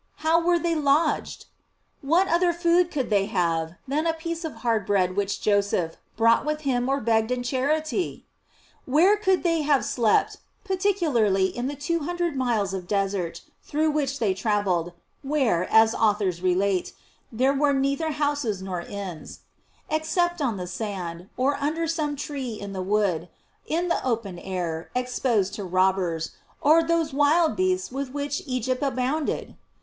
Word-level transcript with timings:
How 0.25 0.41
were 0.43 0.57
they 0.57 0.73
lodged 0.73 1.41
?J 1.41 1.45
What 2.01 2.27
other 2.27 2.53
food 2.53 2.89
could 2.89 3.11
they 3.11 3.27
have, 3.27 3.73
than 3.87 4.07
a 4.07 4.15
piece 4.15 4.43
of 4.43 4.53
hard 4.65 4.83
bread 4.87 5.15
which 5.15 5.39
Joseph 5.41 5.97
brought 6.17 6.43
with 6.43 6.61
him 6.61 6.89
or 6.89 6.99
begged 6.99 7.29
in 7.29 7.43
charity? 7.43 8.25
Where 8.85 9.15
could 9.15 9.43
they 9.43 9.61
have 9.61 9.85
slept 9.85 10.37
(particularly 10.63 11.55
in 11.55 11.67
the 11.67 11.75
two 11.75 11.99
hundred 11.99 12.35
miles 12.35 12.73
of 12.73 12.87
desert 12.87 13.41
through 13.61 13.91
which 13.91 14.17
they 14.17 14.33
travelled, 14.33 14.93
where, 15.21 15.71
as 15.71 15.93
authors 15.93 16.41
relate, 16.41 16.93
there 17.31 17.53
were 17.53 17.71
neither 17.71 18.09
houses 18.13 18.59
nor 18.59 18.81
inns) 18.81 19.41
except 19.87 20.41
on 20.41 20.57
the 20.57 20.65
sand, 20.65 21.29
or 21.37 21.57
under 21.57 21.87
some 21.87 22.15
tree 22.15 22.53
in 22.53 22.73
the 22.73 22.81
wood, 22.81 23.29
in 23.67 23.87
the 23.87 24.03
open 24.03 24.39
air, 24.39 24.89
exposed 24.95 25.53
to 25.53 25.63
robbers, 25.63 26.31
or 26.59 26.81
those 26.81 27.13
wild 27.13 27.55
beasts 27.55 27.91
with 27.91 28.09
which 28.11 28.41
Egypt 28.47 28.81
abounded 28.81 29.55